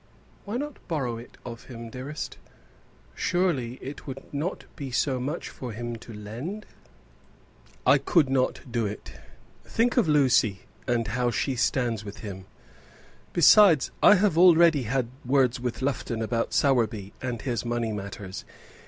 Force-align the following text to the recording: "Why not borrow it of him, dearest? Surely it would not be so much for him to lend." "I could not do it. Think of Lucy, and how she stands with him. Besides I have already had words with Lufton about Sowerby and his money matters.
"Why 0.45 0.57
not 0.57 0.77
borrow 0.87 1.19
it 1.19 1.37
of 1.45 1.65
him, 1.65 1.91
dearest? 1.91 2.39
Surely 3.13 3.75
it 3.83 4.07
would 4.07 4.33
not 4.33 4.63
be 4.75 4.89
so 4.89 5.19
much 5.19 5.49
for 5.49 5.73
him 5.73 5.95
to 5.97 6.11
lend." 6.11 6.65
"I 7.85 7.99
could 7.99 8.27
not 8.27 8.61
do 8.71 8.87
it. 8.87 9.13
Think 9.63 9.97
of 9.97 10.07
Lucy, 10.07 10.61
and 10.87 11.09
how 11.09 11.29
she 11.29 11.55
stands 11.55 12.03
with 12.03 12.21
him. 12.25 12.45
Besides 13.33 13.91
I 14.01 14.15
have 14.15 14.39
already 14.39 14.81
had 14.89 15.07
words 15.23 15.59
with 15.59 15.83
Lufton 15.83 16.23
about 16.23 16.51
Sowerby 16.51 17.13
and 17.21 17.43
his 17.43 17.63
money 17.63 17.91
matters. 17.91 18.43